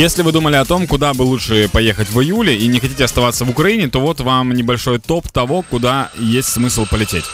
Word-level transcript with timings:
Если 0.00 0.22
вы 0.22 0.30
думали 0.30 0.54
о 0.54 0.64
том, 0.64 0.86
куда 0.86 1.12
бы 1.12 1.22
лучше 1.22 1.68
поехать 1.72 2.08
в 2.08 2.20
июле 2.20 2.56
и 2.56 2.68
не 2.68 2.78
хотите 2.78 3.04
оставаться 3.04 3.44
в 3.44 3.50
Украине, 3.50 3.88
то 3.88 3.98
вот 3.98 4.20
вам 4.20 4.52
небольшой 4.52 5.00
топ 5.00 5.28
того, 5.28 5.64
куда 5.70 6.10
есть 6.16 6.48
смысл 6.50 6.86
полететь. 6.88 7.24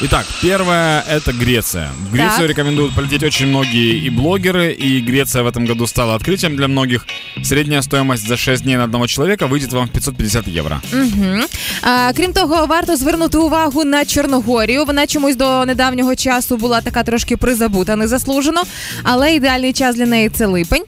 Итак, 0.00 0.24
первое 0.40 1.02
это 1.02 1.34
Греция. 1.34 1.90
В 2.08 2.12
Грецию 2.14 2.40
Так. 2.40 2.48
рекомендуют 2.48 2.94
полететь 2.94 3.22
очень 3.22 3.48
многие 3.48 3.98
и 3.98 4.08
блогеры, 4.08 4.72
и 4.72 5.02
Греция 5.02 5.42
в 5.42 5.46
этом 5.46 5.66
году 5.66 5.86
стала 5.86 6.14
открытием 6.14 6.56
для 6.56 6.66
многих. 6.66 7.04
Средняя 7.42 7.82
стоимость 7.82 8.26
за 8.26 8.38
6 8.38 8.62
дней 8.62 8.76
на 8.76 8.84
одного 8.84 9.06
человека 9.06 9.46
выйдет 9.46 9.72
вам 9.74 9.86
в 9.86 9.90
550 9.90 10.48
евро. 10.48 10.80
А, 11.82 12.12
крім 12.12 12.32
того, 12.32 12.66
варто 12.66 12.96
звернути 12.96 13.38
увагу 13.38 13.84
на 13.84 14.04
Чорногорію. 14.04 14.84
Вона 14.84 15.06
чомусь 15.06 15.36
до 15.36 15.66
недавнього 15.66 16.16
часу 16.16 16.56
була 16.56 16.80
така 16.80 17.02
трошки 17.02 17.36
призабута, 17.36 17.96
незаслужено, 17.96 18.62
але 19.02 19.34
ідеальний 19.34 19.72
час 19.72 19.96
для 19.96 20.06
неї 20.06 20.28
це 20.28 20.46
липень. 20.46 20.82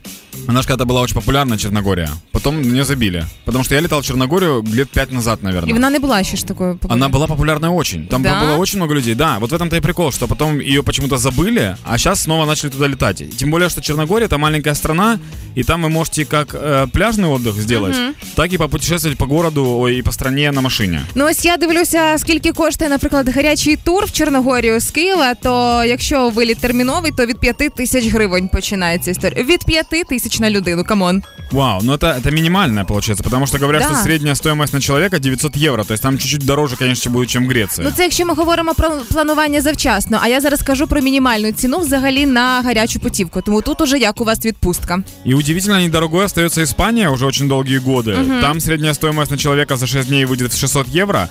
Она 0.48 0.62
же 0.62 0.68
когда-то 0.68 0.86
была 0.93 1.02
очень 1.02 1.16
популярна, 1.16 1.57
Черногория. 1.57 2.09
Потом 2.32 2.62
не 2.62 2.84
забили. 2.86 3.25
Потому 3.46 3.64
что 3.64 3.75
я 3.75 3.82
летал 3.82 4.00
в 4.00 4.06
Черногорию 4.06 4.64
лет 4.75 4.89
5 4.89 5.11
назад, 5.11 5.39
наверное. 5.42 5.70
І 5.70 5.74
вона 5.74 5.89
не 5.89 6.00
була 6.00 6.24
ще 6.24 6.38
ж 6.38 6.46
такою 6.47 6.70
Она 6.70 6.78
популярною. 6.79 7.11
была 7.11 7.28
популярна 7.28 7.71
очень. 7.71 8.07
Там 8.07 8.24
Да? 8.24 8.42
было 8.42 8.57
очень 8.60 8.78
много 8.79 8.96
людей. 8.96 9.15
Да, 9.15 9.38
вот 9.39 9.51
в 9.51 9.54
этом-то 9.54 9.75
и 9.78 9.82
прикол, 9.82 10.11
что 10.11 10.28
потом 10.28 10.60
ее 10.60 10.83
почему-то 10.83 11.18
забыли, 11.18 11.75
а 11.83 11.97
сейчас 11.97 12.21
снова 12.24 12.46
начали 12.46 12.71
туда 12.71 12.88
летать. 12.88 13.21
И 13.21 13.25
Тем 13.25 13.51
более, 13.51 13.70
что 13.70 13.82
Черногория 13.82 14.28
это 14.28 14.38
маленькая 14.38 14.75
страна, 14.75 15.20
и 15.57 15.64
там 15.64 15.83
вы 15.83 15.89
можете 15.89 16.25
как 16.25 16.56
э, 16.56 16.88
пляжный 16.93 17.28
отдых 17.29 17.60
сделать, 17.61 17.96
так 18.36 18.54
и 18.54 18.57
попутешествовать 18.57 19.18
по 19.18 19.25
городу 19.25 19.65
ой, 19.79 19.97
и 20.00 20.01
по 20.01 20.11
стране 20.11 20.51
на 20.51 20.61
машине. 20.61 21.01
Ну 21.15 21.25
ось 21.25 21.46
я 21.46 21.57
дивлюся, 21.57 22.15
скільки 22.18 22.51
коштує, 22.51 22.89
наприклад, 22.89 23.29
гарячий 23.29 23.75
тур 23.75 24.06
в 24.06 24.11
Чорногорію 24.11 24.79
з 24.79 24.92
Києва. 24.92 25.33
То 25.36 25.83
якщо 25.88 26.29
виліт 26.29 26.57
терміновий, 26.57 27.11
то 27.18 27.25
від 27.25 27.39
5 27.39 27.57
тисяч 27.75 28.06
гривень 28.07 28.47
починається 28.50 29.11
історія. 29.11 29.43
Від 29.43 29.65
5 29.65 29.86
тисяч 30.10 30.35
на 30.39 30.50
людину. 30.50 30.83
Камон. 30.83 31.24
Вау, 31.51 31.82
ну 31.83 31.93
это, 31.93 32.08
это 32.17 32.31
минимальная 32.31 32.86
получается, 32.86 33.23
потому 33.23 33.45
что 33.47 33.58
говорят, 33.59 33.81
Да. 33.83 33.88
что 33.89 34.03
средняя 34.03 34.36
стоимость 34.36 34.73
на 34.73 34.81
человека 34.81 35.20
900 35.20 35.58
евро, 35.58 35.84
то 35.84 35.94
есть 35.94 36.04
там 36.04 36.17
чуть-чуть 36.17 36.45
дороже, 36.45 36.76
конечно, 36.76 37.12
будет, 37.12 37.30
чем 37.30 37.45
в 37.45 37.50
Греции. 37.50 37.84
Ну 37.86 37.92
це 37.98 38.04
якщо 38.04 38.26
ми 38.26 38.34
говоримо 38.34 38.73
про 38.73 38.90
планування 39.12 39.62
завчасно. 39.62 40.20
А 40.22 40.28
я 40.28 40.42
зараз 40.42 40.62
кажу 40.62 40.88
про 40.88 41.02
мінімальну 41.02 41.52
ціну 41.52 41.78
взагалі 41.80 42.26
на 42.26 42.62
гарячу 42.62 43.00
путівку. 43.00 43.42
Тому 43.42 43.62
тут 43.62 43.81
уже 43.81 43.98
як 43.98 44.22
у 44.22 44.23
вас 44.23 44.45
відпустка. 44.45 45.04
И 45.28 45.34
удивительно 45.34 45.80
недорогой 45.81 46.26
остается 46.26 46.64
Испания 46.64 47.09
уже 47.09 47.26
очень 47.26 47.48
долгие 47.48 47.80
годы. 47.80 48.42
Там 48.42 48.59
средняя 48.59 48.94
стоимость 48.94 49.31
на 49.31 49.38
человека 49.38 49.78
за 49.78 49.88
6 49.88 50.08
дней 50.08 50.26
выйдет 50.26 50.54
в 50.54 50.58
600 50.59 50.88
евро. 50.95 51.30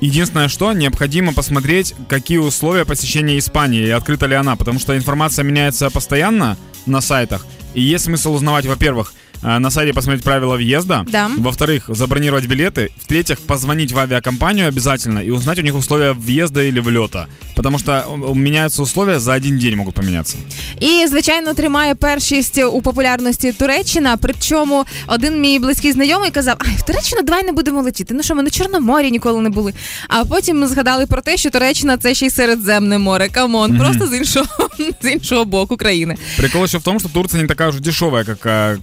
Единственное, 0.00 0.48
что 0.48 0.72
необходимо 0.72 1.32
посмотреть, 1.34 1.94
какие 2.08 2.38
условия 2.38 2.84
посещения 2.84 3.38
Испании 3.38 3.86
и 3.86 3.90
открыта 3.90 4.26
ли 4.26 4.36
она, 4.36 4.54
потому 4.54 4.78
что 4.78 4.96
информация 4.96 5.42
меняется 5.42 5.90
постоянно 5.90 6.56
на 6.86 7.00
сайтах. 7.00 7.46
И 7.74 7.82
есть 7.82 8.04
смысл 8.04 8.34
узнавать, 8.34 8.66
во-первых, 8.66 9.12
на 9.41 9.69
сайте 9.71 9.93
посмотреть 9.93 10.23
правила 10.23 10.55
въезда, 10.55 11.03
Да. 11.11 11.29
во-вторых, 11.37 11.89
забронировать 11.89 12.45
билеты, 12.45 12.89
в-третьих, 13.01 13.39
позвонить 13.39 13.91
в 13.91 13.97
авиакомпанию 13.99 14.67
обязательно 14.69 15.19
и 15.19 15.31
узнать 15.31 15.59
у 15.59 15.61
них 15.61 15.75
условия 15.75 16.13
въезда 16.13 16.63
или 16.63 16.79
влета, 16.79 17.27
потому 17.55 17.77
что 17.79 17.91
э, 17.91 18.35
меняются 18.35 18.81
условия 18.81 19.19
за 19.19 19.33
один 19.33 19.59
день 19.59 19.75
могут 19.75 19.95
поменяться. 19.95 20.37
І 20.79 21.07
звичайно 21.07 21.53
тримає 21.53 21.95
першість 21.95 22.57
у 22.57 22.81
популярності 22.81 23.51
Туреччина. 23.51 24.17
Причому 24.17 24.85
один 25.07 25.41
мій 25.41 25.59
близький 25.59 25.91
знайомий 25.91 26.31
казав: 26.31 26.55
Ай, 26.59 26.75
в 26.77 26.81
Туреччину 26.83 27.21
давай 27.23 27.43
не 27.43 27.51
будемо 27.51 27.81
летіти. 27.81 28.13
Ну 28.13 28.23
що 28.23 28.35
ми 28.35 28.43
на 28.43 28.49
Чорноморі 28.49 29.11
ніколи 29.11 29.41
не 29.41 29.49
були. 29.49 29.73
А 30.07 30.25
потім 30.25 30.59
ми 30.59 30.67
згадали 30.67 31.05
про 31.05 31.21
те, 31.21 31.37
що 31.37 31.49
Туреччина 31.49 31.97
це 31.97 32.13
ще 32.13 32.25
й 32.25 32.29
Середземне 32.29 32.97
море. 32.97 33.29
Камон, 33.29 33.77
просто 33.77 34.07
з 34.07 34.13
іншого 34.17 34.47
з 35.01 35.11
іншого 35.11 35.45
боку 35.45 35.77
країни. 35.77 36.15
Прикол 36.37 36.63
еще 36.63 36.77
в 36.77 36.83
том, 36.83 36.99
что 36.99 37.09
Турция 37.09 37.41
не 37.41 37.47
такая 37.47 37.69
уж 37.69 37.79
дешевая, 37.79 38.23
как, 38.23 38.45
э, 38.45 38.77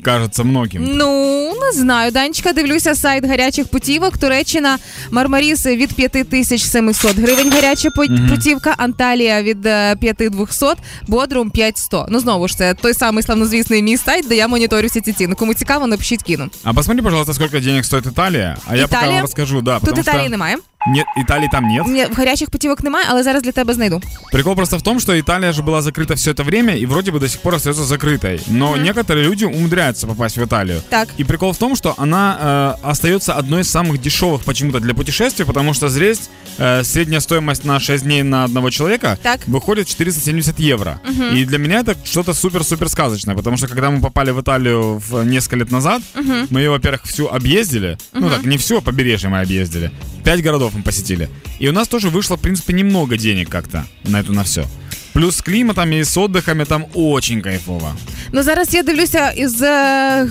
кажется 0.02 0.44
многим. 0.44 0.84
Ну 0.96 1.54
не 1.66 1.72
знаю. 1.72 2.12
Данечка, 2.12 2.52
дивлюся 2.52 2.94
сайт 2.94 3.24
гарячих 3.26 3.68
путівок. 3.68 4.18
Туреччина 4.18 4.78
Мармаріс 5.10 5.66
від 5.66 5.94
5700 5.94 7.16
гривень. 7.16 7.50
Гаряча 7.52 7.88
пу- 7.88 8.28
путівка. 8.30 8.74
Анталія 8.78 9.42
від 9.42 9.66
е, 9.66 9.96
5200, 10.00 10.66
Бодрум 11.08 11.50
5100. 11.50 12.06
Ну 12.08 12.20
знову 12.20 12.48
ж 12.48 12.56
це 12.56 12.74
той 12.74 12.94
самий 12.94 13.22
славнозвісний 13.22 13.82
мій 13.82 13.96
сайт, 13.96 14.28
де 14.28 14.36
я 14.36 14.48
моніторю 14.48 14.86
всі 14.88 15.00
ці 15.00 15.12
ціни. 15.12 15.34
Кому 15.34 15.54
цікаво, 15.54 15.86
напишіть 15.86 16.22
кіно. 16.22 16.48
А 16.64 16.72
посмотри, 16.74 17.02
пожалуйста, 17.02 17.34
сколько 17.34 17.60
денег 17.60 17.84
стоит 17.84 18.06
Италия, 18.06 18.56
а 18.66 18.76
я 18.76 18.82
пока 18.86 18.96
Италия? 18.98 19.14
вам 19.14 19.22
расскажу, 19.22 19.60
да, 19.60 19.74
Тут 19.74 19.80
потому 19.80 20.00
Італії 20.02 20.22
что... 20.22 20.30
немає. 20.30 20.56
Нет, 20.88 21.06
Италии 21.16 21.48
там 21.52 21.66
нет. 21.68 21.86
Ні, 21.86 22.06
в 22.06 22.14
гарячих 22.16 22.50
путівок 22.50 22.82
немає, 22.82 23.06
але 23.08 23.22
зараз 23.22 23.42
для 23.42 23.52
тебе 23.52 23.74
знайду. 23.74 24.02
Прикол 24.32 24.54
просто 24.54 24.76
в 24.78 24.82
том, 24.82 25.00
что 25.00 25.18
Италия 25.20 25.52
же 25.52 25.62
была 25.62 25.80
закрыта 25.82 26.14
все 26.14 26.30
это 26.30 26.44
время 26.44 26.76
и 26.76 26.86
вроде 26.86 27.10
бы 27.10 27.18
до 27.18 27.28
сих 27.28 27.40
пор 27.40 27.54
остается 27.54 27.82
закрытой. 27.84 28.40
Но 28.46 28.76
некоторые 28.76 29.24
люди 29.28 29.44
умудряются 29.44 30.06
попасть 30.06 30.36
в 30.36 30.44
Италию. 30.44 30.80
Так. 30.88 31.08
И 31.20 31.24
прикол 31.24 31.52
в 31.52 31.58
том, 31.58 31.76
что 31.76 31.94
она 31.98 32.76
э, 32.82 32.88
остается 32.90 33.34
одной 33.34 33.60
из 33.62 33.70
самых 33.70 34.00
дешевых 34.00 34.44
почему-то 34.44 34.78
для 34.80 34.94
путешествий, 34.94 35.44
потому 35.46 35.74
что 35.74 35.88
здесь 35.88 36.30
э, 36.58 36.84
средняя 36.84 37.20
стоимость 37.20 37.64
на 37.64 37.80
6 37.80 38.04
дней 38.04 38.22
на 38.22 38.44
одного 38.44 38.70
человека 38.70 39.18
Так. 39.22 39.40
выходит 39.48 39.88
470 39.88 40.60
евро. 40.60 41.00
И 41.34 41.44
для 41.44 41.58
меня 41.58 41.80
это 41.80 41.96
что-то 42.04 42.32
супер-супер 42.34 42.88
сказочное, 42.88 43.34
потому 43.34 43.56
что 43.56 43.66
когда 43.66 43.90
мы 43.90 44.00
попали 44.00 44.30
в 44.30 44.40
Италию 44.40 45.02
в 45.08 45.24
несколько 45.24 45.56
лет 45.56 45.72
назад, 45.72 46.02
мы 46.50 46.60
ее, 46.60 46.70
во-первых, 46.70 47.02
всю 47.04 47.26
объездили. 47.26 47.98
Ну 48.12 48.30
так, 48.30 48.44
не 48.44 48.56
все, 48.56 48.80
побережье 48.80 49.28
мы 49.30 49.40
объездили. 49.40 49.90
Пять 50.24 50.42
городов 50.42 50.72
мы 50.74 50.82
посетили. 50.82 51.28
И 51.60 51.68
у 51.68 51.72
нас 51.72 51.88
тоже 51.88 52.08
вышло, 52.08 52.36
в 52.36 52.40
принципе, 52.40 52.72
немного 52.72 53.16
денег 53.16 53.48
как-то 53.48 53.84
на 54.04 54.20
это 54.20 54.32
на 54.32 54.42
все. 54.42 54.64
Плюс 55.12 55.36
с 55.36 55.40
климатом 55.42 55.92
и 55.92 56.04
с 56.04 56.16
отдыхами 56.16 56.64
там 56.64 56.84
очень 56.94 57.40
кайфово. 57.40 57.96
Ну 58.32 58.42
зараз 58.42 58.74
я 58.74 58.82
дивлюся 58.82 59.30
із 59.30 59.62
е, 59.62 59.68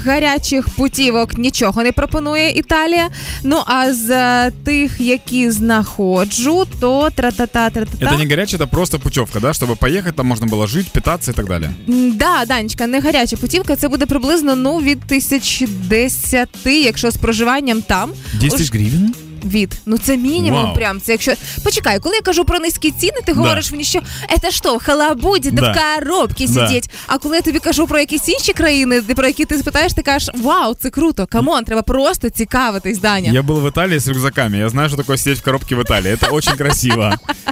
гарячих 0.06 0.70
путівок 0.70 1.38
нічого 1.38 1.84
не 1.84 1.92
пропонує 1.92 2.50
Італія. 2.52 3.10
Ну 3.44 3.62
а 3.66 3.94
з 3.94 4.10
е, 4.10 4.52
тих, 4.66 4.92
які 5.02 5.52
знаходжу, 5.52 6.66
то 6.80 7.10
тра-та-та, 7.16 7.70
тра-та-та. 7.70 8.06
Это 8.06 8.18
не 8.18 8.26
горячая, 8.30 8.64
это 8.64 8.68
просто 8.68 9.00
путевка, 9.00 9.40
да, 9.40 9.48
чтобы 9.54 9.76
поехать, 9.76 10.16
там 10.16 10.28
можно 10.28 10.48
было 10.48 10.68
жить, 10.68 10.92
питаться 10.92 11.32
и 11.32 11.34
так 11.34 11.46
далее. 11.48 11.70
М, 11.90 12.18
Да, 12.18 12.46
Данечка, 12.48 12.88
не 12.88 13.00
гаряча 13.00 13.38
путівка. 13.38 13.76
Це 13.76 13.88
буде 13.88 14.06
приблизно 14.06 14.56
ну 14.56 14.78
від 14.82 15.00
тисяч 15.00 15.64
десяти, 15.90 16.82
якщо 16.82 17.12
з 17.12 17.18
проживанням 17.18 17.82
там. 17.82 18.12
10 18.42 18.62
Уж- 18.62 18.72
гривен? 18.72 19.14
Від 19.46 19.78
ну 19.86 19.98
це 19.98 20.18
мінімум. 20.18 20.64
Вау. 20.64 20.76
Прям 20.76 21.02
це 21.02 21.12
якщо 21.12 21.34
почекай, 21.64 22.00
коли 22.00 22.16
я 22.16 22.22
кажу 22.22 22.46
про 22.46 22.60
низькі 22.60 22.92
ціни, 22.92 23.14
ти 23.26 23.34
говориш 23.34 23.72
мені, 23.72 23.84
що 23.84 24.02
це 24.42 24.52
що, 24.52 24.76
в 24.76 24.84
халабуді, 24.84 25.52
та 25.52 25.56
Да. 25.56 25.72
в 25.72 26.00
коробці 26.06 26.48
Да. 26.48 26.68
сидіть. 26.68 26.90
А 27.08 27.18
коли 27.18 27.36
я 27.36 27.42
тобі 27.42 27.60
кажу 27.60 27.88
про 27.88 28.00
якісь 28.00 28.30
інші 28.30 28.54
країни, 28.54 29.02
де- 29.02 29.14
про 29.16 29.28
які 29.28 29.46
ти 29.46 29.58
спитаєш, 29.58 29.94
ти 29.94 30.02
кажеш, 30.02 30.30
вау, 30.36 30.74
це 30.74 30.90
круто. 30.90 31.28
Камон, 31.28 31.64
треба 31.64 31.82
просто 31.82 32.30
цікавитись, 32.30 33.00
Даня. 33.00 33.32
Я 33.32 33.42
был 33.42 33.60
в 33.62 33.68
Италии 33.68 33.98
с 34.00 34.08
рюкзаками. 34.08 34.58
Я 34.58 34.70
знаю, 34.70 34.90
что 34.90 34.98
такое 34.98 35.18
сидеть 35.18 35.40
в 35.40 35.44
коробке 35.44 35.76
в 35.76 35.82
Италии. 35.82 36.16
Это 36.16 36.34
очень 36.34 36.54
красиво. 36.56 37.14